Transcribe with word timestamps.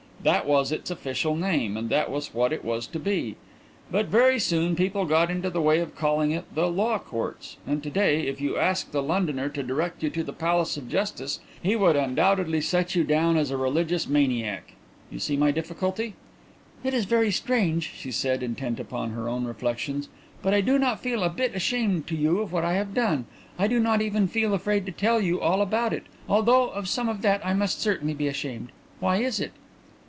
That 0.23 0.45
was 0.45 0.71
its 0.71 0.91
official 0.91 1.35
name 1.35 1.75
and 1.75 1.89
that 1.89 2.11
was 2.11 2.31
what 2.31 2.53
it 2.53 2.63
was 2.63 2.85
to 2.85 2.99
be; 2.99 3.37
but 3.89 4.05
very 4.05 4.37
soon 4.39 4.75
people 4.75 5.05
got 5.05 5.31
into 5.31 5.49
the 5.49 5.63
way 5.63 5.79
of 5.79 5.95
calling 5.95 6.29
it 6.29 6.45
the 6.53 6.67
Law 6.67 6.99
Courts, 6.99 7.57
and 7.65 7.81
to 7.81 7.89
day, 7.89 8.27
if 8.27 8.39
you 8.39 8.55
asked 8.55 8.93
a 8.93 9.01
Londoner 9.01 9.49
to 9.49 9.63
direct 9.63 10.03
you 10.03 10.11
to 10.11 10.23
the 10.23 10.31
Palace 10.31 10.77
of 10.77 10.87
Justice 10.87 11.39
he 11.63 11.75
would 11.75 11.95
undoubtedly 11.95 12.61
set 12.61 12.93
you 12.93 13.03
down 13.03 13.35
as 13.35 13.49
a 13.49 13.57
religious 13.57 14.07
maniac. 14.07 14.73
You 15.09 15.17
see 15.17 15.35
my 15.37 15.49
difficulty?" 15.49 16.13
"It 16.83 16.93
is 16.93 17.05
very 17.05 17.31
strange," 17.31 17.89
she 17.95 18.11
said, 18.11 18.43
intent 18.43 18.79
upon 18.79 19.13
her 19.13 19.27
own 19.27 19.45
reflections, 19.45 20.07
"but 20.43 20.53
I 20.53 20.61
do 20.61 20.77
not 20.77 20.99
feel 21.01 21.23
a 21.23 21.29
bit 21.29 21.55
ashamed 21.55 22.05
to 22.09 22.15
you 22.15 22.41
of 22.41 22.51
what 22.53 22.63
I 22.63 22.73
have 22.75 22.93
done. 22.93 23.25
I 23.57 23.65
do 23.65 23.79
not 23.79 24.03
even 24.03 24.27
feel 24.27 24.53
afraid 24.53 24.85
to 24.85 24.91
tell 24.91 25.19
you 25.19 25.41
all 25.41 25.63
about 25.63 25.93
it, 25.93 26.03
although 26.29 26.69
of 26.69 26.87
some 26.87 27.09
of 27.09 27.23
that 27.23 27.43
I 27.43 27.55
must 27.55 27.81
certainly 27.81 28.13
be 28.13 28.27
ashamed. 28.27 28.71
Why 28.99 29.17
is 29.17 29.39
it?" 29.39 29.53